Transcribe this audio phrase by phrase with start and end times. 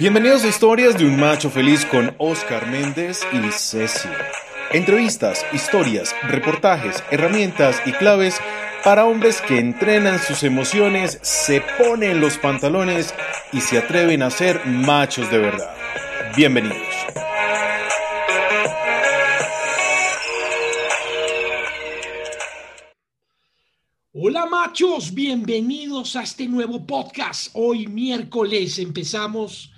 [0.00, 4.08] Bienvenidos a Historias de un Macho Feliz con Oscar Méndez y Ceci.
[4.72, 8.40] Entrevistas, historias, reportajes, herramientas y claves
[8.82, 13.14] para hombres que entrenan sus emociones, se ponen los pantalones
[13.52, 15.76] y se atreven a ser machos de verdad.
[16.34, 16.78] Bienvenidos.
[24.14, 27.50] Hola machos, bienvenidos a este nuevo podcast.
[27.52, 29.70] Hoy miércoles empezamos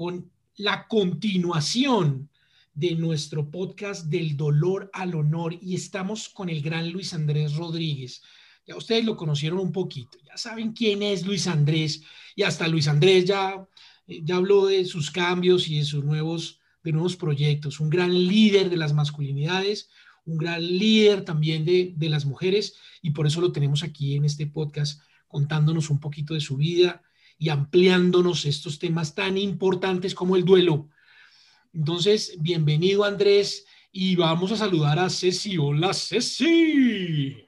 [0.00, 2.30] con la continuación
[2.72, 8.22] de nuestro podcast del dolor al honor y estamos con el gran Luis Andrés Rodríguez.
[8.66, 12.02] Ya ustedes lo conocieron un poquito, ya saben quién es Luis Andrés
[12.34, 13.68] y hasta Luis Andrés ya,
[14.06, 17.78] eh, ya habló de sus cambios y de sus nuevos, de nuevos proyectos.
[17.78, 19.90] Un gran líder de las masculinidades,
[20.24, 24.24] un gran líder también de, de las mujeres y por eso lo tenemos aquí en
[24.24, 27.02] este podcast contándonos un poquito de su vida,
[27.40, 30.88] y ampliándonos estos temas tan importantes como el duelo.
[31.72, 35.56] Entonces, bienvenido Andrés y vamos a saludar a Ceci.
[35.56, 37.46] Hola Ceci.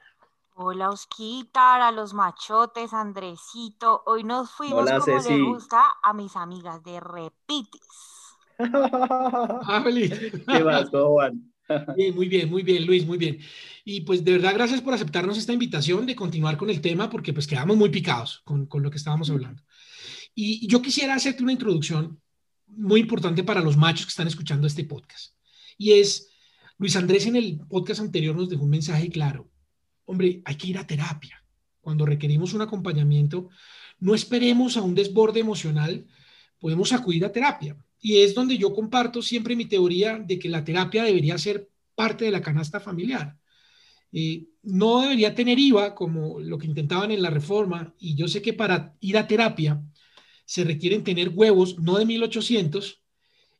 [0.55, 4.03] Hola Osquitar, a los machotes, Andresito.
[4.07, 5.37] Hoy nos fuimos Hola, como Ceci.
[5.37, 8.39] le gusta a mis amigas de Repitis.
[9.67, 10.09] Habli.
[10.09, 11.52] ¿Qué pasó, Juan?
[11.97, 13.39] Bien, muy bien, muy bien, Luis, muy bien.
[13.85, 17.33] Y pues de verdad, gracias por aceptarnos esta invitación de continuar con el tema, porque
[17.33, 19.63] pues quedamos muy picados con, con lo que estábamos hablando.
[20.35, 22.21] Y yo quisiera hacerte una introducción
[22.67, 25.35] muy importante para los machos que están escuchando este podcast.
[25.77, 26.31] Y es,
[26.79, 29.51] Luis Andrés en el podcast anterior nos dejó un mensaje claro.
[30.05, 31.45] Hombre, hay que ir a terapia.
[31.81, 33.49] Cuando requerimos un acompañamiento,
[33.99, 36.07] no esperemos a un desborde emocional,
[36.59, 37.77] podemos acudir a terapia.
[38.03, 42.25] Y es donde yo comparto siempre mi teoría de que la terapia debería ser parte
[42.25, 43.39] de la canasta familiar.
[44.13, 47.95] Eh, no debería tener IVA como lo que intentaban en la reforma.
[48.01, 49.81] Y yo sé que para ir a terapia
[50.45, 53.01] se requieren tener huevos, no de 1800.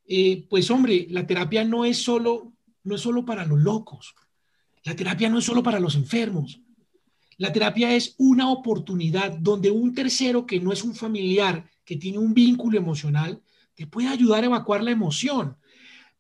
[0.09, 2.53] Eh, pues hombre, la terapia no es solo,
[2.83, 4.15] no es solo para los locos.
[4.85, 6.61] La terapia no es solo para los enfermos.
[7.39, 12.19] La terapia es una oportunidad donde un tercero que no es un familiar, que tiene
[12.19, 13.41] un vínculo emocional,
[13.75, 15.57] te puede ayudar a evacuar la emoción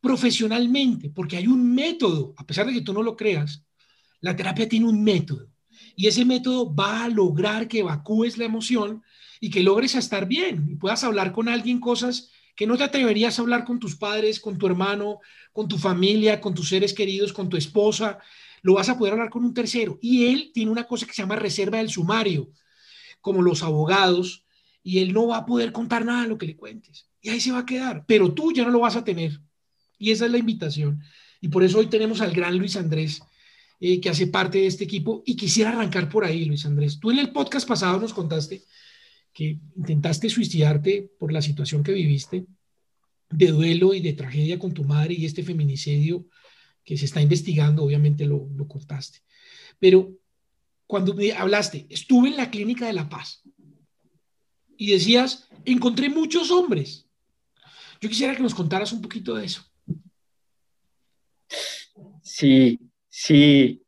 [0.00, 3.64] profesionalmente, porque hay un método, a pesar de que tú no lo creas,
[4.20, 5.48] la terapia tiene un método
[5.96, 9.02] y ese método va a lograr que evacúes la emoción
[9.40, 13.38] y que logres estar bien y puedas hablar con alguien cosas que no te atreverías
[13.38, 15.20] a hablar con tus padres, con tu hermano,
[15.52, 18.18] con tu familia, con tus seres queridos, con tu esposa,
[18.62, 19.98] lo vas a poder hablar con un tercero.
[20.00, 22.52] Y él tiene una cosa que se llama reserva del sumario,
[23.20, 24.44] como los abogados,
[24.82, 27.08] y él no va a poder contar nada de lo que le cuentes.
[27.20, 29.40] Y ahí se va a quedar, pero tú ya no lo vas a tener.
[29.98, 31.00] Y esa es la invitación.
[31.40, 33.22] Y por eso hoy tenemos al gran Luis Andrés,
[33.80, 35.22] eh, que hace parte de este equipo.
[35.24, 36.98] Y quisiera arrancar por ahí, Luis Andrés.
[36.98, 38.64] Tú en el podcast pasado nos contaste
[39.32, 42.46] que intentaste suicidarte por la situación que viviste
[43.30, 46.26] de duelo y de tragedia con tu madre y este feminicidio
[46.84, 49.20] que se está investigando, obviamente lo, lo contaste.
[49.78, 50.12] Pero
[50.86, 53.42] cuando me hablaste, estuve en la clínica de La Paz
[54.82, 57.08] y decías, encontré muchos hombres.
[58.00, 59.62] Yo quisiera que nos contaras un poquito de eso.
[62.20, 63.80] Sí, sí.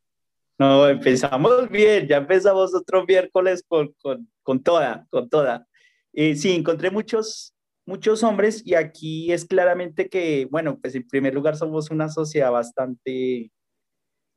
[0.57, 5.67] No, empezamos bien, ya empezamos otro miércoles con, con, con toda, con toda.
[6.13, 7.53] Eh, sí, encontré muchos,
[7.87, 12.53] muchos hombres y aquí es claramente que, bueno, pues en primer lugar somos una sociedad
[12.53, 13.51] bastante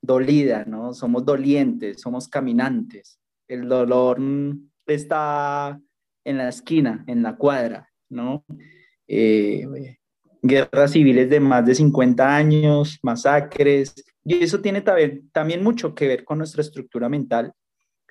[0.01, 0.95] dolida, ¿no?
[0.95, 3.19] Somos dolientes, somos caminantes.
[3.47, 4.19] El dolor
[4.87, 5.79] está
[6.27, 8.43] en la esquina, en la cuadra, ¿no?
[9.07, 9.65] Eh,
[10.41, 13.95] guerras civiles de más de 50 años, masacres,
[14.25, 17.53] y eso tiene también, mucho que ver con nuestra estructura mental.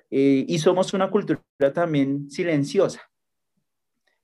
[0.09, 1.43] Eh, y somos una cultura
[1.75, 3.01] también silenciosa.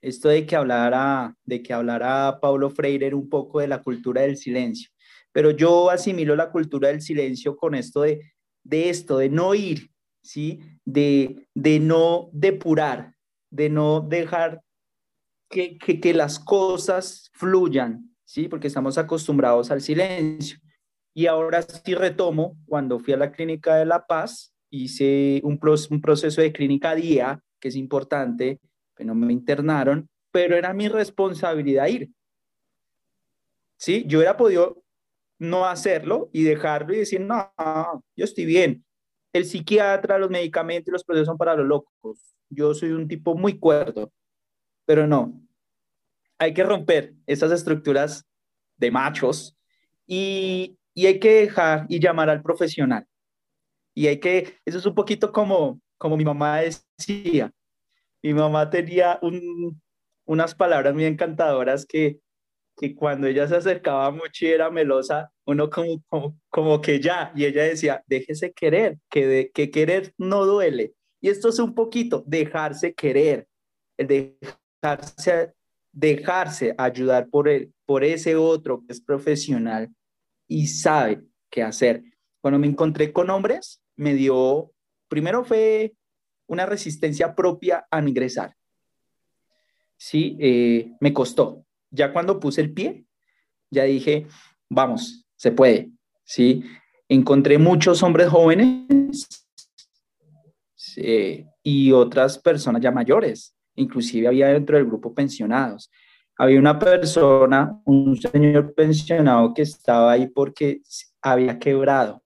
[0.01, 4.37] Esto de que hablara, de que hablara Paulo Freire un poco de la cultura del
[4.37, 4.89] silencio,
[5.31, 8.33] pero yo asimilo la cultura del silencio con esto de,
[8.63, 9.91] de esto, de no ir,
[10.23, 10.61] ¿sí?
[10.84, 13.12] De, de no depurar,
[13.53, 14.61] de no dejar
[15.50, 18.47] que, que, que las cosas fluyan, ¿sí?
[18.47, 20.58] Porque estamos acostumbrados al silencio.
[21.14, 26.02] Y ahora sí retomo, cuando fui a la clínica de La Paz, hice un, un
[26.02, 28.59] proceso de clínica día, que es importante,
[28.96, 32.09] pero no me internaron, pero era mi responsabilidad ir.
[33.78, 34.03] ¿Sí?
[34.08, 34.84] Yo hubiera podido
[35.38, 37.53] no hacerlo y dejarlo y decir, no,
[38.16, 38.84] yo estoy bien.
[39.34, 42.35] El psiquiatra, los medicamentos y los procesos son para los locos.
[42.50, 44.12] Yo soy un tipo muy cuerdo,
[44.85, 45.41] pero no.
[46.38, 48.26] Hay que romper esas estructuras
[48.78, 49.58] de machos
[50.06, 53.08] y, y hay que dejar y llamar al profesional.
[53.96, 57.52] Y hay que, eso es un poquito como, como mi mamá decía.
[58.22, 59.82] Mi mamá tenía un,
[60.26, 62.20] unas palabras muy encantadoras que,
[62.75, 67.31] que cuando ella se acercaba mucho y era melosa, uno como, como, como que ya,
[67.35, 70.93] y ella decía, déjese querer, que, de, que querer no duele.
[71.22, 73.47] Y esto es un poquito, dejarse querer,
[73.97, 74.08] el
[74.81, 75.53] dejarse,
[75.91, 79.90] dejarse ayudar por, el, por ese otro que es profesional
[80.47, 82.03] y sabe qué hacer.
[82.41, 84.72] Cuando me encontré con hombres, me dio,
[85.08, 85.93] primero fue
[86.47, 88.55] una resistencia propia a ingresar.
[89.97, 91.66] Sí, eh, me costó.
[91.93, 93.05] Ya cuando puse el pie,
[93.69, 94.28] ya dije,
[94.69, 95.91] vamos, se puede.
[96.23, 96.63] Sí,
[97.07, 99.45] encontré muchos hombres jóvenes
[101.63, 103.55] y otras personas ya mayores.
[103.75, 105.91] Inclusive había dentro del grupo pensionados.
[106.37, 110.81] Había una persona, un señor pensionado que estaba ahí porque
[111.22, 112.23] había quebrado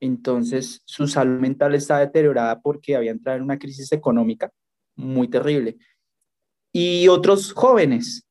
[0.00, 4.52] entonces su salud mental está deteriorada porque había entrado en una crisis económica
[4.94, 5.76] muy terrible.
[6.72, 8.27] Y otros jóvenes,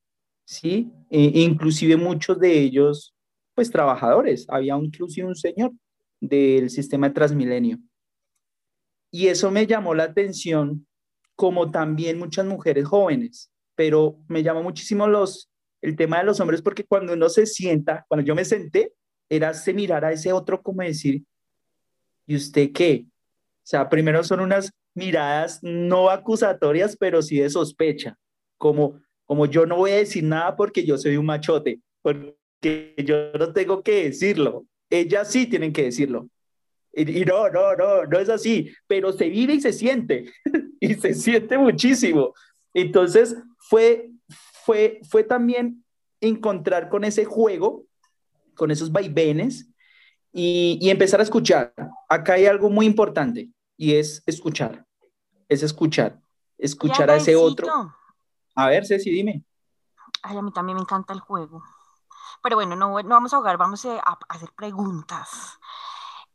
[0.47, 0.94] ¿sí?
[1.09, 3.13] E, inclusive muchos de ellos,
[3.53, 4.45] pues trabajadores.
[4.49, 5.73] Había inclusive un señor
[6.21, 7.79] del sistema de Transmilenio.
[9.11, 10.88] Y eso me llamó la atención,
[11.35, 15.51] como también muchas mujeres jóvenes, pero me llamó muchísimo los,
[15.81, 18.94] el tema de los hombres porque cuando uno se sienta, cuando yo me senté,
[19.29, 21.23] era se mirar a ese otro como decir,
[22.25, 23.05] ¿y usted qué?
[23.07, 28.17] O sea, primero son unas miradas no acusatorias, pero sí de sospecha,
[28.57, 33.31] como, como yo no voy a decir nada porque yo soy un machote, porque yo
[33.33, 36.27] no tengo que decirlo, ellas sí tienen que decirlo.
[36.94, 40.31] Y, y no, no, no, no es así, pero se vive y se siente,
[40.79, 42.33] y se siente muchísimo.
[42.74, 44.09] Entonces, fue,
[44.65, 45.83] fue, fue también
[46.21, 47.85] encontrar con ese juego,
[48.56, 49.69] con esos vaivenes,
[50.33, 51.73] y, empezar a escuchar.
[52.07, 54.85] Acá hay algo muy importante y es escuchar,
[55.50, 56.19] es escuchar,
[56.57, 57.68] escuchar a ese otro.
[58.57, 59.45] A ver, Ceci, dime.
[60.24, 61.63] Ay, a mí también me encanta el juego.
[62.42, 64.00] Pero bueno, no, no vamos a jugar, vamos a,
[64.30, 65.59] hacer preguntas.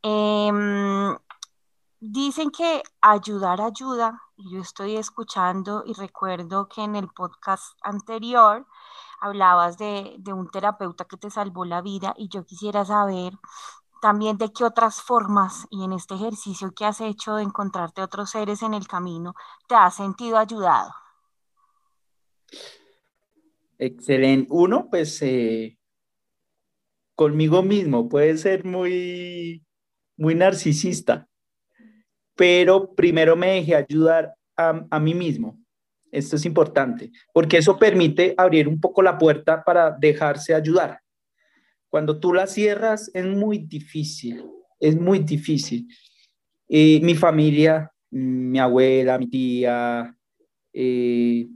[0.01, 1.17] Em,
[1.99, 8.67] dicen que ayudar ayuda, yo estoy escuchando y recuerdo que en el podcast anterior
[9.19, 13.33] hablabas de, de un terapeuta que te salvó la vida y yo quisiera saber
[14.01, 18.29] también de qué otras formas y en este ejercicio que has hecho de encontrarte otros
[18.31, 19.35] seres en el camino,
[19.67, 21.02] te has sentido ayudado.
[23.85, 24.47] Excelente.
[24.49, 25.77] Uno, pues eh,
[27.15, 29.61] conmigo mismo, puede ser muy,
[30.15, 31.27] muy narcisista,
[32.33, 35.59] pero primero me dejé ayudar a, a mí mismo.
[36.13, 41.01] Esto es importante, porque eso permite abrir un poco la puerta para dejarse ayudar.
[41.89, 44.45] Cuando tú la cierras es muy difícil,
[44.79, 45.89] es muy difícil.
[46.69, 50.15] Y mi familia, mi abuela, mi tía,
[50.71, 51.47] eh,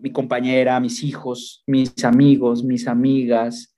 [0.00, 3.74] mi compañera, mis hijos, mis amigos, mis amigas,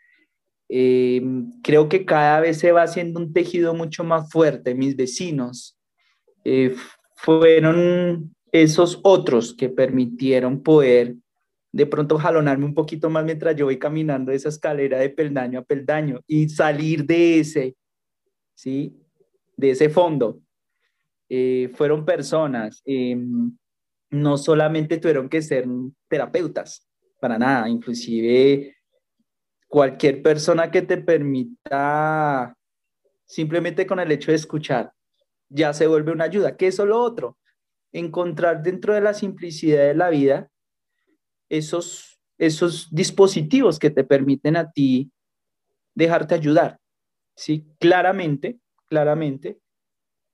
[0.69, 1.22] eh,
[1.62, 4.74] creo que cada vez se va haciendo un tejido mucho más fuerte.
[4.74, 5.78] Mis vecinos
[6.44, 6.74] eh,
[7.16, 11.16] fueron esos otros que permitieron poder
[11.72, 15.64] de pronto jalonarme un poquito más mientras yo voy caminando esa escalera de peldaño a
[15.64, 17.76] peldaño y salir de ese,
[18.54, 18.94] ¿sí?
[19.56, 20.40] De ese fondo.
[21.29, 23.56] Eh, fueron personas, em,
[24.12, 25.66] no solamente tuvieron que ser
[26.08, 26.86] terapeutas,
[27.19, 28.76] para nada, inclusive
[29.69, 32.54] cualquier persona que te permita
[33.24, 34.92] simplemente con el hecho de escuchar,
[35.48, 36.56] ya se vuelve una ayuda.
[36.56, 37.38] ¿Qué es lo otro?
[37.90, 40.50] Encontrar dentro de la simplicidad de la vida
[41.48, 45.10] esos, esos dispositivos que te permiten a ti
[45.94, 46.78] dejarte ayudar.
[47.34, 47.66] ¿sí?
[47.78, 49.58] Claramente, claramente,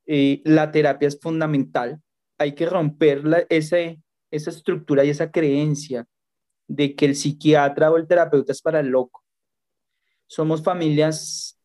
[0.06, 2.00] eh, la terapia es fundamental.
[2.38, 3.96] Hay que romper esa
[4.30, 6.06] estructura y esa creencia
[6.66, 9.24] de que el psiquiatra o el terapeuta es para el loco.
[10.26, 11.58] Somos familias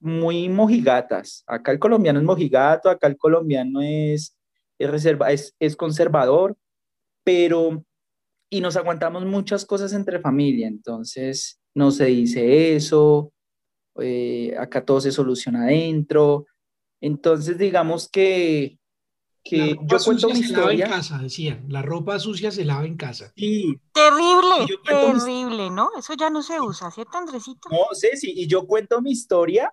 [0.00, 1.42] muy mojigatas.
[1.46, 4.36] Acá el colombiano es mojigato, acá el colombiano es,
[4.78, 6.56] es conservador,
[7.24, 7.84] pero
[8.50, 13.32] y nos aguantamos muchas cosas entre familia, entonces no se dice eso,
[14.00, 16.46] eh, acá todo se soluciona adentro,
[17.00, 18.78] entonces digamos que,
[19.48, 20.86] que yo cuento mi historia.
[20.86, 23.32] en casa, decían, la ropa sucia se lava en casa.
[23.36, 23.78] Sí.
[23.92, 25.90] Terrible, terrible, ¿no?
[25.98, 27.68] Eso ya no se usa, ¿cierto, Andresito?
[27.70, 29.72] No, sé, sí, y yo cuento mi historia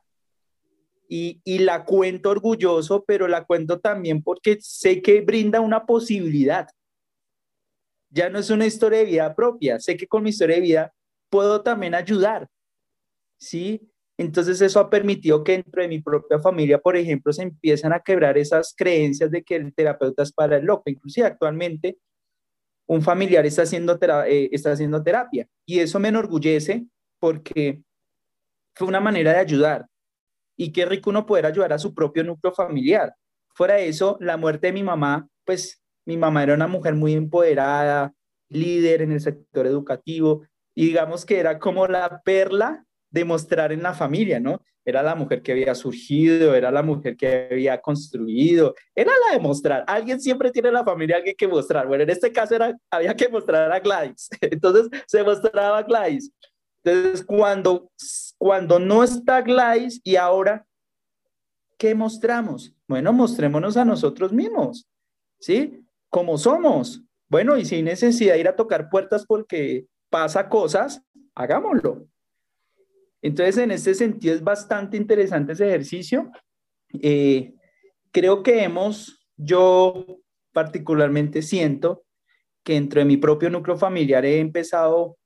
[1.10, 6.68] y, y, la cuento orgulloso, pero la cuento también porque sé que brinda una posibilidad
[8.14, 10.94] ya no es una historia de vida propia, sé que con mi historia de vida
[11.30, 12.48] puedo también ayudar,
[13.38, 13.90] ¿sí?
[14.18, 18.00] Entonces eso ha permitido que dentro de mi propia familia, por ejemplo, se empiezan a
[18.00, 20.84] quebrar esas creencias de que el terapeuta es para el loco.
[20.88, 21.98] Inclusive actualmente
[22.86, 25.48] un familiar está haciendo, eh, está haciendo terapia.
[25.66, 26.86] Y eso me enorgullece
[27.20, 27.82] porque
[28.76, 29.88] fue una manera de ayudar.
[30.58, 33.16] Y qué rico uno poder ayudar a su propio núcleo familiar.
[33.56, 37.14] Fuera de eso, la muerte de mi mamá, pues mi mamá era una mujer muy
[37.14, 38.14] empoderada,
[38.50, 43.84] líder en el sector educativo, y digamos que era como la perla de mostrar en
[43.84, 44.60] la familia, ¿no?
[44.84, 49.40] Era la mujer que había surgido, era la mujer que había construido, era la de
[49.40, 49.84] mostrar.
[49.88, 51.88] Alguien siempre tiene en la familia alguien que mostrar.
[51.88, 54.30] Bueno, en este caso era, había que mostrar a Gladys.
[54.42, 56.34] Entonces se mostraba a Gladys.
[56.84, 57.92] Entonces, cuando,
[58.40, 60.66] cuando no está Gladys y ahora,
[61.78, 62.74] ¿qué mostramos?
[62.88, 64.88] Bueno, mostrémonos a nosotros mismos,
[65.40, 65.86] ¿sí?
[66.10, 67.04] Como somos.
[67.30, 71.04] Bueno, y sin necesidad de ir a tocar puertas porque pasa cosas,
[71.36, 72.08] hagámoslo.
[73.24, 76.30] Entonces, en este sentido es bastante interesante ese ejercicio.
[77.02, 77.56] Eh,
[78.12, 80.06] creo que hemos, yo
[80.52, 82.04] particularmente siento
[82.64, 85.18] que dentro de mi propio núcleo familiar he empezado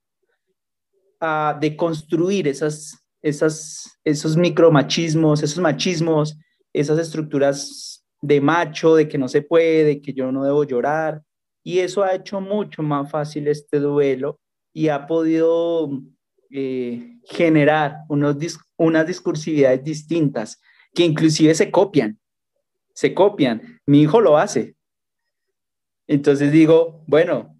[1.19, 6.37] a deconstruir esas, esas, esos micromachismos, esos machismos,
[6.71, 11.23] esas estructuras de macho, de que no se puede, de que yo no debo llorar.
[11.63, 14.39] Y eso ha hecho mucho más fácil este duelo
[14.71, 15.89] y ha podido
[16.51, 18.37] eh, generar unos,
[18.77, 20.61] unas discursividades distintas
[20.93, 22.19] que inclusive se copian,
[22.93, 23.79] se copian.
[23.85, 24.75] Mi hijo lo hace.
[26.07, 27.59] Entonces digo, bueno,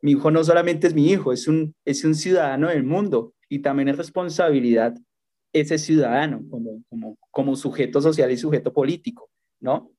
[0.00, 3.60] mi hijo no solamente es mi hijo, es un, es un ciudadano del mundo y
[3.60, 4.94] también es responsabilidad
[5.52, 9.30] ese ciudadano como, como, como sujeto social y sujeto político,
[9.60, 9.92] ¿no?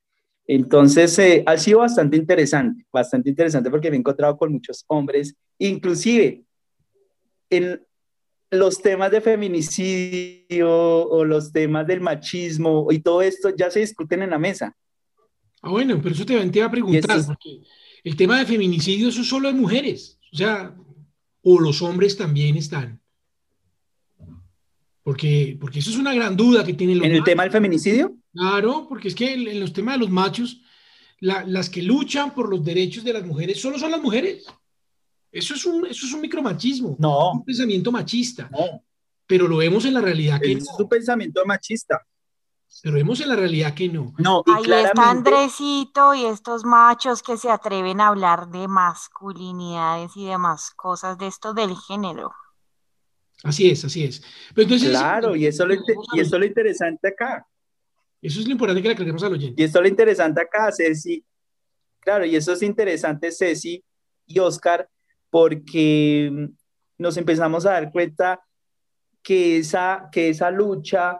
[0.45, 5.35] Entonces, eh, ha sido bastante interesante, bastante interesante porque me he encontrado con muchos hombres,
[5.57, 6.43] inclusive
[7.57, 7.86] en
[8.51, 14.22] los temas de feminicidio o los temas del machismo y todo esto ya se discuten
[14.22, 14.75] en la mesa.
[15.62, 17.62] Ah, bueno, pero eso te, iba a preguntar, porque
[18.03, 20.75] el tema de feminicidio eso solo de mujeres, o sea,
[21.41, 23.01] o los hombres también están.
[25.03, 28.15] Porque, porque eso es una gran duda que tienen los ¿En el tema del feminicidio?
[28.33, 30.62] Claro, porque es que en, los temas de los machos,
[31.19, 34.45] las que luchan por los derechos de las mujeres solo son las mujeres.
[35.33, 36.95] Eso es un, eso es un micromachismo.
[36.99, 37.31] No.
[37.31, 38.47] Un pensamiento machista.
[38.51, 38.83] No.
[39.25, 42.05] Pero lo vemos en la realidad que es un pensamiento machista.
[42.83, 44.13] Pero vemos en la realidad que no.
[44.19, 50.15] No, y Ahí está Andresito y estos machos que se atreven a hablar de masculinidades
[50.15, 52.31] y demás cosas de esto del género.
[53.43, 54.21] Así es, así es.
[54.53, 57.45] claro, y eso, lo, y eso es lo interesante acá.
[58.21, 59.61] Eso es lo importante que le creemos al oyente.
[59.61, 61.25] Y esto es lo interesante acá, Ceci.
[61.99, 63.83] Claro, y eso es interesante, Ceci
[64.25, 64.89] y Oscar,
[65.33, 66.49] porque
[66.99, 68.43] nos empezamos a dar cuenta
[69.23, 71.19] que esa, que esa lucha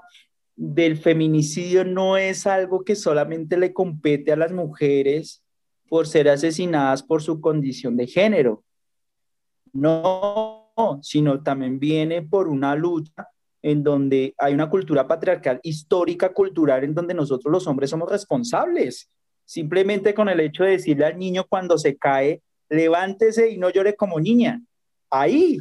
[0.56, 5.44] del feminicidio no es algo que solamente le compete a las mujeres
[5.90, 8.64] por ser asesinadas por su condición de género.
[9.72, 13.28] No, sino también viene por una lucha
[13.64, 19.10] en donde hay una cultura patriarcal histórica, cultural, en donde nosotros los hombres somos responsables.
[19.44, 22.44] Simplemente con el hecho de decirle al niño cuando se cae,
[22.74, 24.62] levántese y no llore como niña.
[25.10, 25.60] Ahí,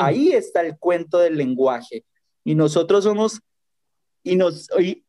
[0.00, 2.04] ahí está el cuento del lenguaje.
[2.44, 3.40] Y nosotros somos,
[4.22, 4.68] y nos,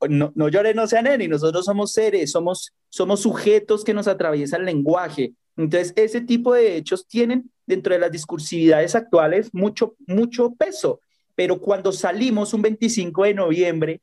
[0.09, 4.07] no, no llore, no sea nena, y nosotros somos seres, somos, somos sujetos que nos
[4.07, 5.33] atraviesa el lenguaje.
[5.57, 11.01] Entonces, ese tipo de hechos tienen dentro de las discursividades actuales mucho, mucho peso
[11.37, 14.01] pero cuando salimos un 25 de noviembre,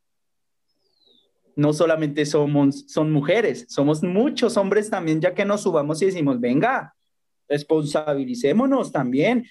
[1.57, 6.39] no solamente somos son mujeres, somos muchos hombres también, ya que nos subamos y decimos,
[6.39, 6.94] venga,
[7.49, 9.47] responsabilicémonos también.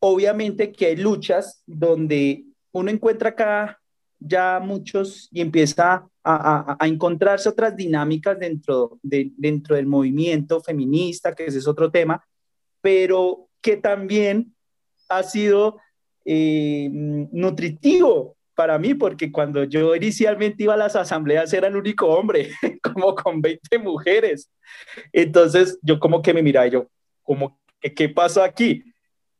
[0.00, 3.80] Obviamente que hay luchas donde uno encuentra acá
[4.18, 11.34] ya muchos y empieza a, a, encontrarse otras dinámicas dentro, de, dentro del movimiento feminista,
[11.34, 12.24] que ese es otro tema,
[12.80, 14.54] pero que también
[15.08, 15.78] ha sido
[16.24, 22.06] eh, nutritivo para mí, porque cuando yo inicialmente iba a las asambleas era el único
[22.06, 22.50] hombre,
[22.82, 24.50] como con 20 mujeres.
[25.12, 26.88] Entonces yo como que me miraba yo,
[27.26, 28.84] como, ¿qué pasó aquí?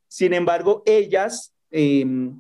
[0.09, 2.39] Sin embargo, ellas em,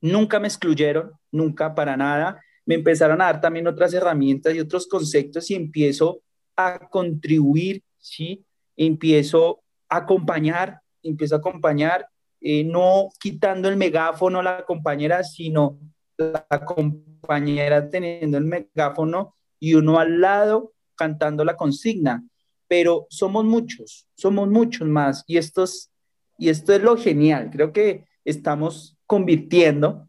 [0.00, 2.40] nunca me excluyeron, nunca para nada.
[2.64, 6.22] Me empezaron a dar también otras herramientas y otros conceptos y empiezo
[6.56, 8.44] a contribuir, ¿sí?
[8.76, 12.08] Empiezo a acompañar, empiezo a acompañar
[12.40, 15.78] eh, no quitando el megáfono a la compañera, sino
[16.18, 22.24] la compañera teniendo el megáfono y uno al lado cantando la consigna.
[22.68, 25.90] Pero somos muchos, somos muchos más y, estos,
[26.38, 27.50] y esto es lo genial.
[27.50, 30.08] Creo que estamos convirtiendo,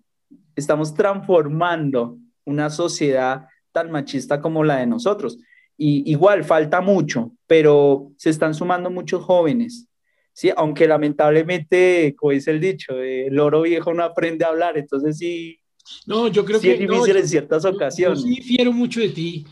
[0.55, 5.37] estamos transformando una sociedad tan machista como la de nosotros.
[5.77, 9.87] Y igual falta mucho, pero se están sumando muchos jóvenes.
[10.33, 15.17] Sí, aunque lamentablemente, como dice el dicho, el oro viejo no aprende a hablar, entonces
[15.17, 15.59] sí.
[16.05, 18.19] No, yo creo sí que es difícil en ciertas ocasiones.
[18.19, 19.45] Yo, sí difiero mucho de ti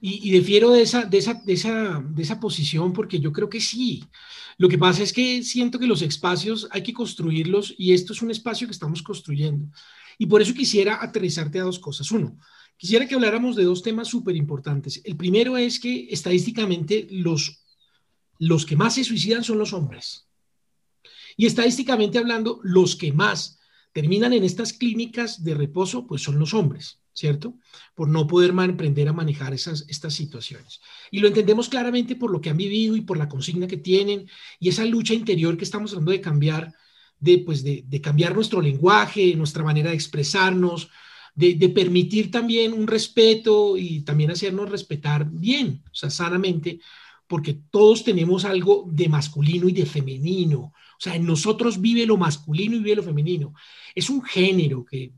[0.00, 3.48] y, y difiero de esa, de, esa, de, esa, de esa posición porque yo creo
[3.48, 4.04] que sí.
[4.58, 8.22] Lo que pasa es que siento que los espacios hay que construirlos y esto es
[8.22, 9.66] un espacio que estamos construyendo.
[10.18, 12.10] Y por eso quisiera aterrizarte a dos cosas.
[12.10, 12.38] Uno,
[12.76, 15.00] quisiera que habláramos de dos temas súper importantes.
[15.04, 17.62] El primero es que estadísticamente los,
[18.38, 20.26] los que más se suicidan son los hombres.
[21.36, 23.58] Y estadísticamente hablando, los que más
[23.92, 27.54] terminan en estas clínicas de reposo, pues son los hombres, ¿cierto?
[27.94, 30.80] Por no poder aprender a manejar esas, estas situaciones.
[31.10, 34.28] Y lo entendemos claramente por lo que han vivido y por la consigna que tienen
[34.60, 36.74] y esa lucha interior que estamos tratando de cambiar,
[37.18, 40.90] de, pues de, de cambiar nuestro lenguaje, nuestra manera de expresarnos,
[41.34, 46.80] de, de, permitir también un respeto y también hacernos respetar bien, o sea, sanamente,
[47.26, 50.72] porque todos tenemos algo de masculino y de femenino.
[50.98, 53.54] O sea, en nosotros vive lo masculino y vive lo femenino.
[53.94, 55.12] Es un género que,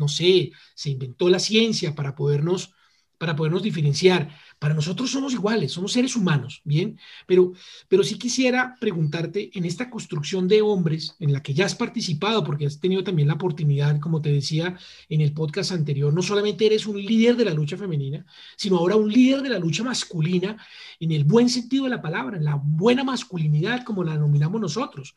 [0.00, 2.72] no sé, se inventó la ciencia para podernos,
[3.18, 4.34] para podernos diferenciar.
[4.58, 6.98] Para nosotros somos iguales, somos seres humanos, ¿bien?
[7.26, 7.52] Pero,
[7.86, 12.42] pero sí quisiera preguntarte, en esta construcción de hombres en la que ya has participado,
[12.42, 14.76] porque has tenido también la oportunidad, como te decía
[15.08, 18.24] en el podcast anterior, no solamente eres un líder de la lucha femenina,
[18.56, 20.56] sino ahora un líder de la lucha masculina
[20.98, 25.14] en el buen sentido de la palabra, en la buena masculinidad, como la denominamos nosotros.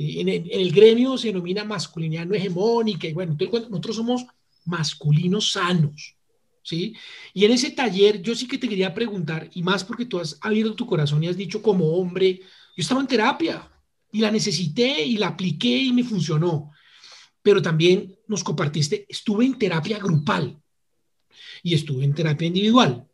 [0.00, 4.24] En el, gremio se denomina masculinidad no hegemónica, y bueno, nosotros somos
[4.64, 6.14] masculinos sanos.
[6.62, 6.94] ¿sí?
[7.34, 10.38] Y en ese taller yo sí que te quería preguntar, y más porque tú has
[10.40, 13.68] abierto tu corazón y has dicho como hombre, yo estaba en terapia
[14.12, 16.70] y la necesité y la apliqué y me funcionó,
[17.42, 20.62] pero también nos compartiste, estuve en terapia grupal
[21.64, 23.04] y estuve en terapia individual.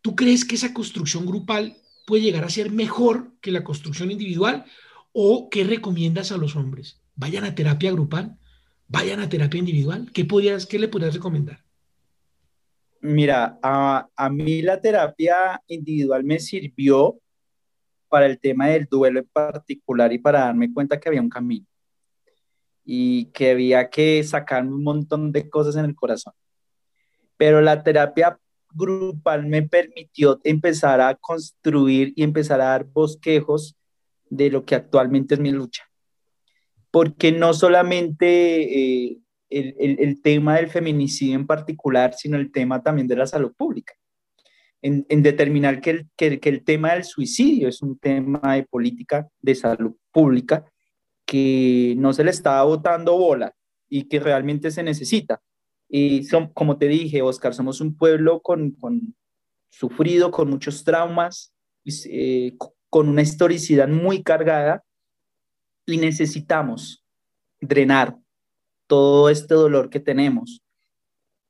[0.00, 4.64] ¿Tú crees que esa construcción grupal puede llegar a ser mejor que la construcción individual?
[5.12, 7.00] ¿O qué recomiendas a los hombres?
[7.16, 8.38] ¿Vayan a terapia grupal?
[8.88, 10.10] ¿Vayan a terapia individual?
[10.12, 11.64] ¿Qué, podrías, qué le podrías recomendar?
[13.00, 17.18] Mira, a, a, mí la terapia individual me sirvió
[18.08, 21.66] para el tema del duelo en particular y para darme cuenta que había un camino
[22.84, 26.34] y que había que sacar un montón de cosas en el corazón.
[27.36, 28.38] Pero la terapia
[28.72, 33.76] grupal me permitió empezar a construir y empezar a dar bosquejos
[34.30, 35.84] de lo que actualmente es mi lucha.
[36.90, 39.18] Porque no solamente eh,
[39.50, 43.52] el, el, el, tema del feminicidio en particular, sino el tema también de la salud
[43.56, 43.92] pública.
[44.82, 48.62] En, en determinar que el, que, que el, tema del suicidio es un tema de
[48.62, 50.64] política de salud pública
[51.26, 53.54] que no se le está botando bola
[53.88, 55.42] y que realmente se necesita.
[55.88, 59.14] Y son, como te dije, Oscar, somos un pueblo con, con
[59.68, 61.52] sufrido, con muchos traumas,
[61.84, 62.56] eh,
[62.90, 64.84] con una historicidad muy cargada
[65.86, 67.04] y necesitamos
[67.60, 68.16] drenar
[68.86, 70.60] todo este dolor que tenemos.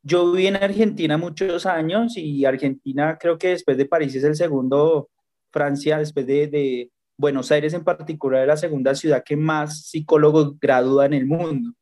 [0.02, 4.36] Yo viví en Argentina muchos años y Argentina creo que después de París es el
[4.36, 5.10] segundo,
[5.50, 10.58] Francia después de, de Buenos Aires en particular es la segunda ciudad que más psicólogos
[10.58, 11.72] gradúa en el mundo.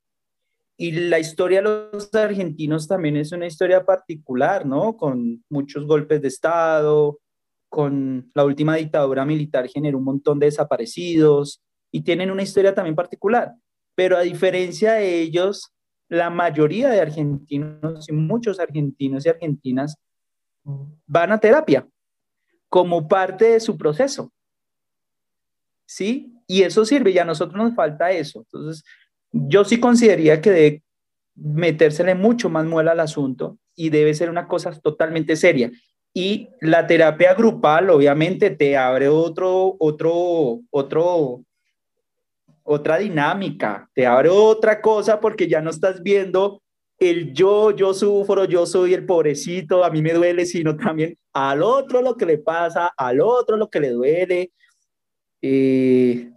[0.77, 4.97] Y la historia de los argentinos también es una historia particular, ¿no?
[4.97, 7.18] Con muchos golpes de Estado,
[7.68, 12.94] con la última dictadura militar generó un montón de desaparecidos y tienen una historia también
[12.94, 13.54] particular
[13.98, 15.72] pero a diferencia de ellos,
[16.09, 19.96] la mayoría de argentinos y muchos argentinos y argentinas
[21.04, 21.85] van a terapia
[22.68, 24.33] como parte de su proceso.
[25.85, 26.33] ¿Sí?
[26.46, 28.42] Y eso sirve y a nosotros nos falta eso.
[28.42, 28.85] Entonces,
[29.33, 30.85] yo sí consideraría que debe
[31.35, 35.72] metérsele mucho más muela al asunto y debe ser una cosa totalmente seria.
[36.18, 41.44] Y la terapia grupal, obviamente, te abre otro, otro, otro,
[42.64, 46.61] otra dinámica, te abre otra cosa porque ya no estás viendo
[46.98, 51.62] el yo, yo sufro, yo soy el pobrecito, a mí me duele, sino también al
[51.62, 54.50] otro lo que le pasa, al otro lo que le duele.
[55.40, 56.33] Eh,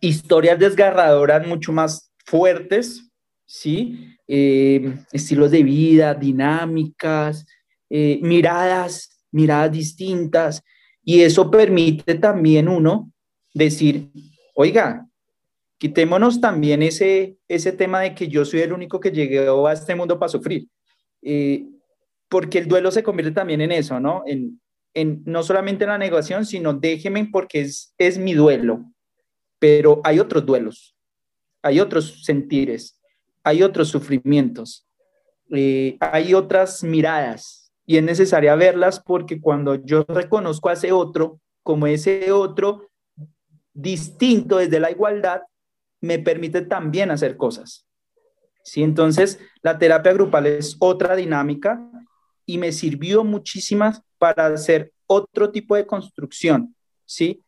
[0.00, 3.10] historias desgarradoras mucho más fuertes,
[3.46, 4.16] ¿sí?
[4.28, 7.44] Eh, estilos de vida, dinámicas,
[7.90, 10.62] eh, miradas, miradas distintas,
[11.04, 13.10] y eso permite también uno
[13.54, 14.10] decir,
[14.54, 15.06] oiga,
[15.78, 19.94] quitémonos también ese, ese tema de que yo soy el único que llegó a este
[19.94, 20.68] mundo para sufrir,
[21.22, 21.64] eh,
[22.28, 24.22] porque el duelo se convierte también en eso, ¿no?
[24.26, 24.60] En,
[24.92, 28.84] en, no solamente en la negación, sino déjeme porque es, es mi duelo,
[29.58, 30.96] pero hay otros duelos,
[31.62, 33.00] hay otros sentires,
[33.42, 34.86] hay otros sufrimientos,
[35.50, 37.57] eh, hay otras miradas
[37.88, 42.86] y es necesaria verlas porque cuando yo reconozco a ese otro como ese otro
[43.72, 45.40] distinto desde la igualdad,
[46.02, 47.86] me permite también hacer cosas.
[48.62, 48.82] ¿Sí?
[48.82, 51.80] Entonces, la terapia grupal es otra dinámica
[52.44, 56.74] y me sirvió muchísimas para hacer otro tipo de construcción,
[57.06, 57.42] ¿sí?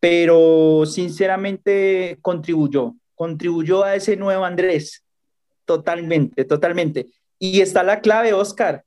[0.00, 5.02] Pero sinceramente contribuyó, contribuyó a ese nuevo Andrés,
[5.64, 7.08] totalmente, totalmente.
[7.38, 8.84] Y está la clave, Oscar,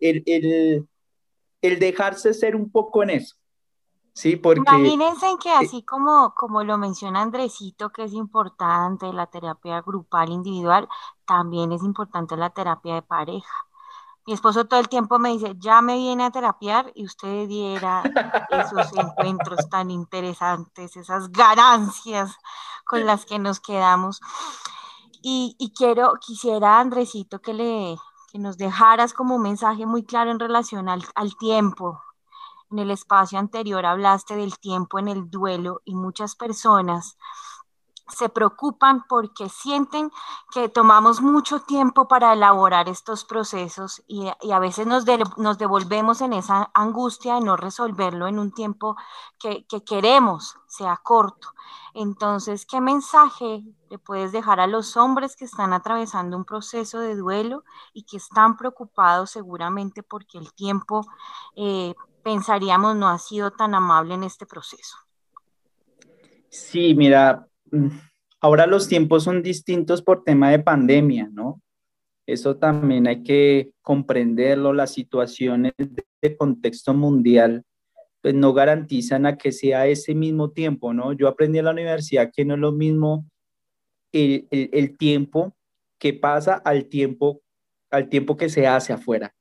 [0.00, 0.88] el, el,
[1.62, 3.36] el dejarse ser un poco en eso,
[4.16, 4.60] Sí, porque...
[4.60, 10.88] Imagínense que así como, como lo menciona Andresito, que es importante la terapia grupal individual,
[11.26, 13.66] también es importante la terapia de pareja.
[14.26, 18.02] Mi esposo todo el tiempo me dice, ya me viene a terapiar y usted diera
[18.48, 22.38] esos encuentros tan interesantes, esas ganancias
[22.86, 24.22] con las que nos quedamos.
[25.20, 27.98] Y, y quiero, quisiera, Andresito, que le
[28.36, 32.02] que nos dejaras como un mensaje muy claro en relación al, al tiempo,
[32.70, 37.16] en el espacio anterior hablaste del tiempo en el duelo y muchas personas
[38.08, 40.10] se preocupan porque sienten
[40.52, 46.70] que tomamos mucho tiempo para elaborar estos procesos y, a veces nos, devolvemos en esa
[46.74, 48.96] angustia de no resolverlo en un tiempo
[49.38, 51.48] que, que queremos, sea corto.
[51.94, 57.16] Entonces, ¿qué mensaje le puedes dejar a los hombres que están atravesando un proceso de
[57.16, 61.06] duelo y que están preocupados seguramente porque el tiempo
[61.56, 64.96] eh, pensaríamos no ha sido tan amable en este proceso.
[66.48, 67.46] Sí, mira,
[68.40, 71.60] ahora los tiempos son distintos por tema de pandemia, ¿no?
[72.26, 77.64] Eso también hay que comprenderlo, las situaciones de contexto mundial
[78.20, 81.12] pues no garantizan a que sea ese mismo tiempo, ¿no?
[81.12, 83.24] Yo aprendí en la universidad que no es lo mismo
[84.10, 85.54] el, el tiempo
[85.98, 87.42] que pasa al tiempo,
[87.90, 89.32] al tiempo que se hace afuera.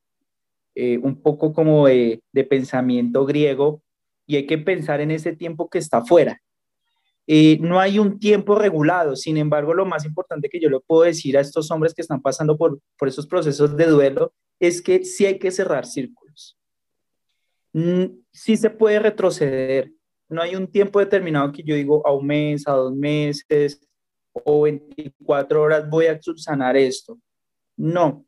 [0.77, 3.81] Eh, un poco como de, pensamiento griego
[4.27, 6.41] y hay que pensar en ese tiempo que está afuera.
[7.27, 11.03] Eh, no hay un tiempo regulado, sin embargo, lo más importante que yo le puedo
[11.03, 15.03] decir a estos hombres que están pasando por, por esos procesos de duelo es que
[15.03, 16.57] sí hay que cerrar círculos.
[17.73, 19.91] Mm, sí se puede retroceder.
[20.29, 23.81] No hay un tiempo determinado que yo digo a un mes, a dos meses
[24.31, 27.19] o 24 horas voy a subsanar esto.
[27.77, 28.25] No,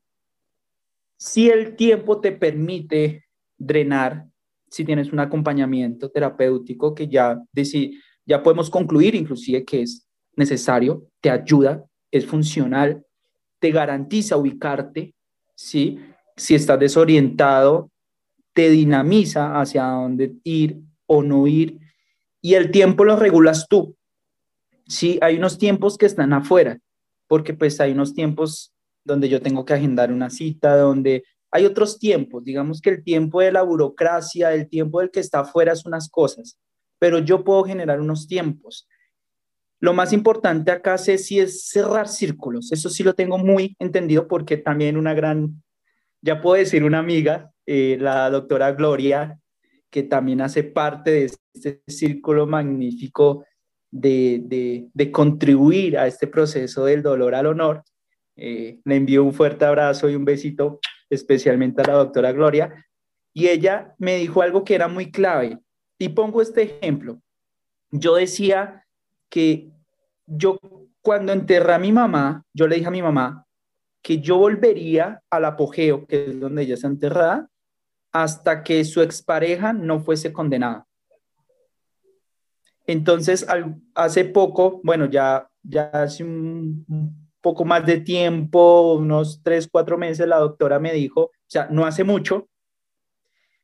[1.18, 3.26] si el tiempo te permite
[3.58, 4.28] drenar,
[4.70, 7.42] si tienes un acompañamiento terapéutico que ya,
[8.28, 13.04] ya podemos concluir inclusive que es necesario, te ayuda, es funcional,
[13.60, 15.16] te garantiza ubicarte,
[15.56, 16.00] ¿sí?
[16.36, 17.90] Si estás desorientado,
[18.54, 21.80] te dinamiza hacia dónde ir o no ir,
[22.42, 23.96] y el tiempo lo regulas tú.
[24.88, 26.80] Sí, hay unos tiempos que están afuera,
[27.28, 31.98] porque pues hay unos tiempos donde yo tengo que agendar una cita, donde hay otros
[31.98, 35.86] tiempos, digamos que el tiempo de la burocracia, el tiempo del que está afuera es
[35.86, 36.58] unas cosas,
[37.00, 38.88] pero yo puedo generar unos tiempos.
[39.80, 42.72] Lo más importante acá, Ceci, es cerrar círculos.
[42.72, 45.62] Eso sí lo tengo muy entendido porque también una gran,
[46.22, 49.40] ya puedo decir una amiga, eh, la doctora Gloria,
[49.92, 53.46] que también hace parte de este círculo magnífico
[53.92, 57.84] de, de, de contribuir a este proceso del dolor al honor,
[58.36, 60.80] eh, le envío un fuerte abrazo y un besito
[61.10, 62.86] especialmente a la doctora Gloria.
[63.34, 65.60] Y ella me dijo algo que era muy clave.
[65.98, 67.20] Y pongo este ejemplo.
[67.92, 68.86] Yo decía
[69.30, 69.72] que
[70.26, 70.60] yo
[71.02, 73.46] cuando enterré a mi mamá, yo le dije a mi mamá
[74.02, 77.50] que yo volvería al apogeo, que es donde ella está enterrada,
[78.12, 80.86] hasta que su expareja no fuese condenada.
[82.86, 83.46] Entonces,
[83.94, 86.86] hace poco, bueno, ya, ya hace un,
[87.42, 91.86] poco más de tiempo, unos tres, cuatro meses, la doctora me dijo, o sea, no
[91.86, 92.48] hace mucho,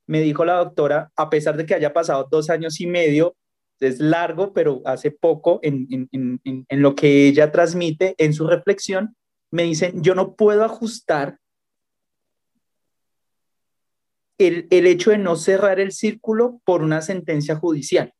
[0.07, 3.35] me dijo la doctora, a pesar de que haya pasado dos años y medio,
[3.79, 9.15] es largo, pero hace poco, en, en, en, lo que ella transmite, en su reflexión,
[9.51, 11.37] me dicen, yo no puedo ajustar
[14.37, 18.13] el, el, hecho de no cerrar el círculo por una sentencia judicial,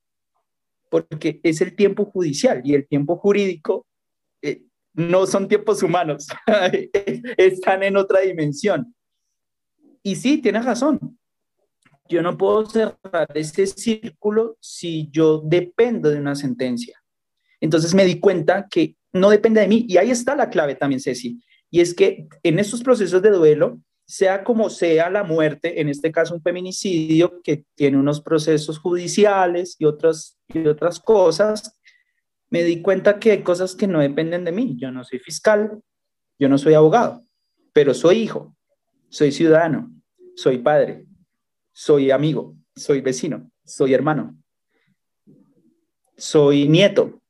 [0.89, 3.87] porque es el tiempo judicial y el tiempo jurídico
[4.41, 6.27] eh, no son tiempos humanos,
[7.37, 8.93] están en otra dimensión.
[10.03, 11.17] Y sí, tienes razón.
[12.09, 17.01] Yo no puedo cerrar ese círculo si yo dependo de una sentencia.
[17.61, 19.85] Entonces me di cuenta que no depende de mí.
[19.87, 21.39] Y ahí está la clave también, Ceci.
[21.69, 26.11] Y es que en estos procesos de duelo, sea como sea la muerte, en este
[26.11, 31.79] caso un feminicidio que tiene unos procesos judiciales y otras, y otras cosas,
[32.49, 34.75] me di cuenta que hay cosas que no dependen de mí.
[34.77, 35.79] Yo no soy fiscal,
[36.37, 37.25] yo no soy abogado,
[37.71, 38.55] pero soy hijo,
[39.09, 39.89] soy ciudadano.
[40.35, 41.05] soy padre,
[41.73, 44.37] soy amigo, soy vecino, soy hermano,
[46.15, 47.21] soy nieto,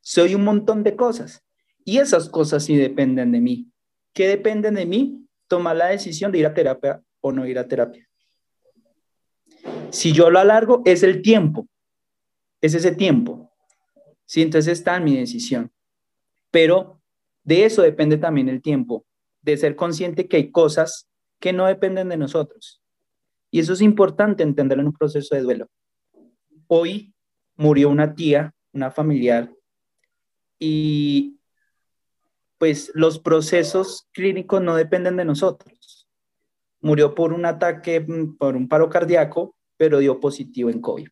[0.00, 1.42] soy un montón de cosas.
[1.84, 3.72] Y esas cosas sí dependen de mí.
[4.12, 5.26] ¿Qué dependen de mí?
[5.48, 8.06] Tomar la decisión de ir a terapia o no ir a terapia.
[9.90, 11.66] Si yo lo alargo, es el tiempo.
[12.60, 13.50] Es ese tiempo.
[14.26, 15.72] Sí, entonces está en mi decisión.
[16.50, 17.00] Pero
[17.42, 19.06] de eso depende también el tiempo,
[19.40, 21.08] de ser consciente que hay cosas
[21.40, 22.82] que no dependen de nosotros.
[23.50, 25.68] Y eso es importante entenderlo en un proceso de duelo.
[26.66, 27.14] Hoy
[27.56, 29.50] murió una tía, una familiar,
[30.58, 31.38] y
[32.58, 36.08] pues los procesos clínicos no dependen de nosotros.
[36.80, 41.08] Murió por un ataque, mm, por un paro cardíaco, pero dio positivo en COVID.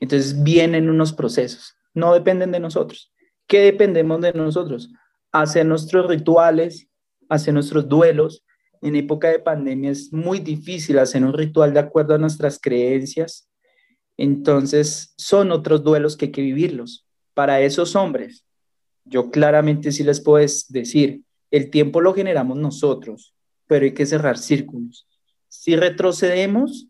[0.00, 3.12] Entonces vienen unos procesos, no dependen de nosotros.
[3.46, 4.90] ¿Qué dependemos de nosotros?
[5.30, 6.88] Hacer nuestros rituales,
[7.28, 8.44] hacer nuestros duelos.
[8.82, 13.48] En época de pandemia es muy difícil hacer un ritual de acuerdo a nuestras creencias.
[14.16, 17.06] Entonces son otros duelos que hay que vivirlos.
[17.34, 18.44] Para esos hombres,
[19.04, 23.34] yo claramente sí les puedo decir, el tiempo lo generamos nosotros,
[23.66, 25.08] pero hay que cerrar círculos.
[25.48, 26.88] Si retrocedemos,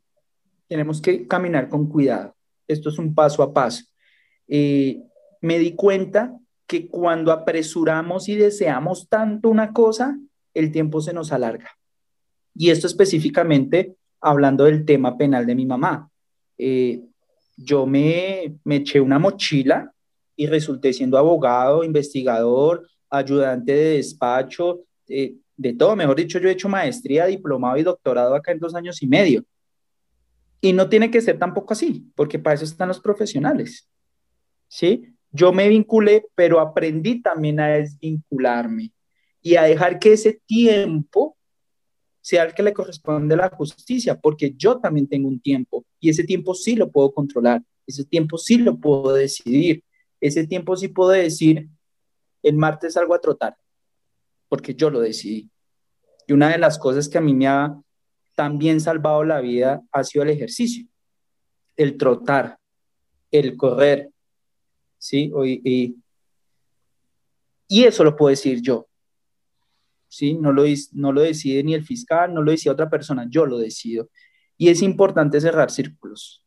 [0.69, 2.37] tenemos que caminar con cuidado.
[2.69, 3.85] Esto es un paso a paso.
[4.47, 5.03] Eh,
[5.41, 10.19] me di cuenta que cuando apresuramos y deseamos tanto una cosa,
[10.55, 11.71] el tiempo se nos alarga.
[12.55, 16.11] Y esto específicamente hablando del tema penal de mi mamá.
[16.59, 17.03] Eh,
[17.57, 19.93] yo me, me eché una mochila
[20.37, 25.95] y resulté siendo abogado, investigador, ayudante de despacho, eh, de todo.
[25.97, 29.45] Mejor dicho, yo he hecho maestría, diplomado y doctorado acá en dos años y medio.
[30.61, 33.89] Y no tiene que ser tampoco así, porque para eso están los profesionales.
[34.69, 35.15] ¿Sí?
[35.33, 38.93] Yo me vinculé, pero aprendí también a desvincularme
[39.43, 41.37] y a dejar que ese tiempo
[42.21, 46.11] sea el que le corresponde a la justicia, porque yo también tengo un tiempo y
[46.11, 49.83] ese tiempo sí lo puedo controlar, ese tiempo sí lo puedo decidir
[50.21, 51.69] ese tiempo sí puedo decir,
[52.43, 53.57] el martes salgo a trotar,
[54.49, 55.51] porque yo lo decidí.
[56.27, 57.75] Y una de las cosas que a mí me ha
[58.37, 60.87] también salvado la vida ha sido el ejercicio,
[61.77, 62.59] el trotar,
[63.31, 64.11] el correr,
[64.99, 65.33] ¿sí?
[65.45, 65.97] Y,
[67.67, 68.89] y eso lo puedo decir yo,
[70.11, 70.35] ¿sí?
[70.35, 73.59] No lo, no lo decide ni el fiscal, no lo decide otra persona, yo lo
[73.59, 74.11] decido.
[74.59, 76.45] Y es importante cerrar círculos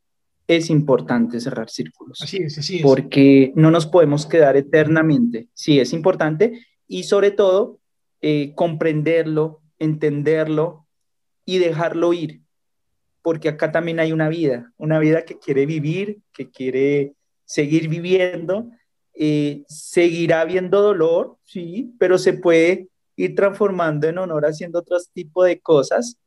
[0.47, 2.21] es importante cerrar círculos.
[2.21, 2.82] Así es, así es.
[2.82, 5.47] Porque no nos podemos quedar eternamente.
[5.54, 7.80] Sí, es importante y sobre todo
[8.21, 10.86] eh, comprenderlo, entenderlo
[11.45, 12.41] y dejarlo ir.
[13.21, 17.13] Porque acá también hay una vida, una vida que quiere vivir, que quiere
[17.45, 18.69] seguir viviendo.
[19.15, 25.43] Eh, seguirá habiendo dolor, sí, pero se puede ir transformando en honor haciendo otros tipo
[25.43, 26.17] de cosas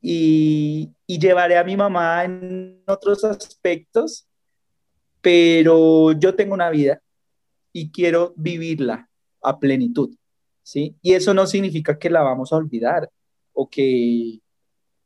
[0.00, 4.26] y, llevaré a mi mamá en otros aspectos,
[5.20, 7.00] pero yo tengo una vida
[7.72, 9.08] y quiero vivirla
[9.42, 10.14] a plenitud,
[10.62, 10.96] ¿sí?
[11.02, 13.10] Y eso no significa que la vamos a olvidar
[13.52, 14.38] o que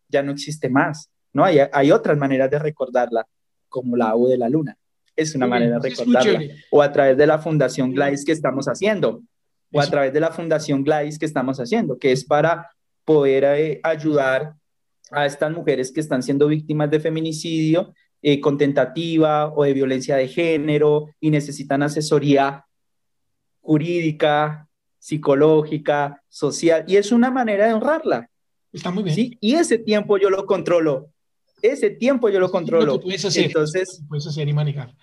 [0.08, 1.44] ya no existe más, ¿no?
[1.44, 3.26] Hay, hay otras maneras de recordarla,
[3.68, 4.76] como la U de la luna.
[5.16, 6.40] Es una manera de recordarla.
[6.70, 9.22] O a través de la Fundación Gladys que estamos haciendo,
[9.72, 12.70] o a través de la Fundación Gladys que estamos haciendo, que es para
[13.04, 14.54] poder eh, ayudar
[15.10, 20.16] a estas mujeres que están siendo víctimas de feminicidio eh, con tentativa o de violencia
[20.16, 22.64] de género y necesitan asesoría
[23.60, 28.30] jurídica, psicológica, social, y es una manera de honrarla.
[28.72, 29.16] Está muy bien.
[29.16, 29.38] ¿sí?
[29.40, 31.10] Y ese tiempo yo lo controlo.
[31.60, 33.00] Ese tiempo yo lo controlo.
[33.00, 34.94] puedes hacer, Entonces, puedes hacer y manejar.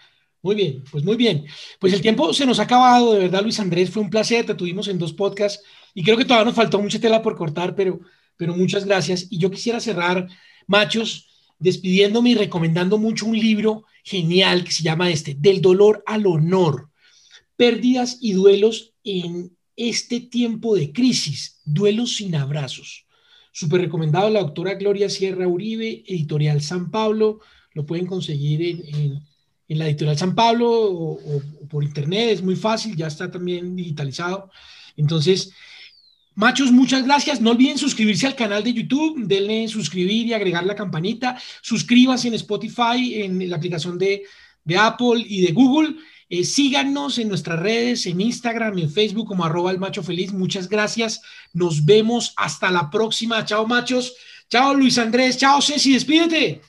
[0.41, 1.45] Muy bien, pues muy bien.
[1.79, 4.55] Pues el tiempo se nos ha acabado, de verdad, Luis Andrés, fue un placer, te
[4.55, 7.99] tuvimos en dos podcasts y creo que todavía nos faltó mucha tela por cortar, pero
[8.39, 9.27] pero muchas gracias.
[9.29, 10.29] Y yo quisiera cerrar,
[10.65, 11.27] machos,
[11.59, 16.89] despidiéndome y recomendando mucho un libro genial que se llama este, Del dolor al honor,
[17.57, 23.05] pérdidas y duelos en este tiempo de crisis, duelos sin abrazos.
[23.51, 27.41] Súper recomendado la doctora Gloria Sierra Uribe, editorial San Pablo,
[27.73, 29.21] lo pueden conseguir en,
[29.77, 34.49] la editorial San Pablo o, por internet, es muy fácil, ya está también digitalizado.
[34.97, 35.51] Entonces,
[36.35, 37.41] Machos, muchas gracias.
[37.41, 41.37] No olviden suscribirse al canal de YouTube, denle suscribir y agregar la campanita.
[41.61, 44.23] Suscríbanse en Spotify, en la aplicación de,
[44.77, 45.97] Apple y de Google.
[46.29, 50.31] Eh, síganos en nuestras redes, en Instagram, en Facebook como arroba el macho feliz.
[50.31, 51.21] Muchas gracias.
[51.51, 53.43] Nos vemos hasta la próxima.
[53.43, 54.15] Chao, machos.
[54.49, 55.37] Chao, Luis Andrés.
[55.37, 55.93] Chao, Ceci.
[55.93, 56.61] Despídete.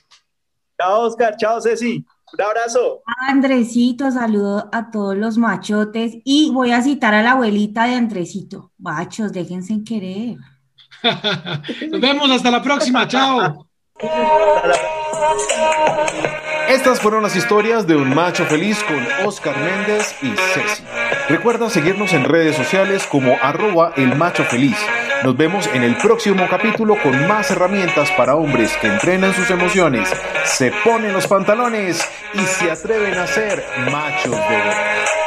[0.77, 1.35] Chao, Oscar.
[1.39, 2.03] Chao, Ceci.
[2.33, 3.01] Un abrazo.
[3.27, 8.71] Andresito, saludo a todos los machotes y voy a citar a la abuelita de Andresito.
[8.77, 10.37] Machos, déjense querer.
[11.89, 13.67] Nos vemos, hasta la próxima, chao.
[16.69, 20.83] Estas fueron las historias de un macho feliz con Oscar Méndez y Ceci.
[21.27, 24.77] Recuerda seguirnos en redes sociales como arroba el macho feliz.
[25.23, 30.11] Nos vemos en el próximo capítulo con más herramientas para hombres que entrenan sus emociones,
[30.45, 32.01] se ponen los pantalones
[32.33, 35.20] y se atreven a ser machos de verdad.